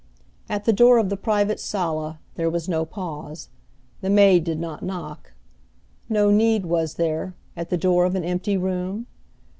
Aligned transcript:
At 0.49 0.65
the 0.65 0.73
door 0.73 0.97
of 0.97 1.09
the 1.09 1.15
private 1.15 1.59
sala 1.59 2.19
there 2.33 2.49
was 2.49 2.67
no 2.67 2.85
pause; 2.85 3.49
the 4.01 4.09
maid 4.09 4.43
did 4.43 4.59
not 4.59 4.81
knock. 4.81 5.33
No 6.09 6.31
need, 6.31 6.65
was 6.65 6.95
there, 6.95 7.35
at 7.55 7.69
the 7.69 7.77
door 7.77 8.05
of 8.05 8.15
an 8.15 8.23
empty 8.23 8.57
room? 8.57 9.05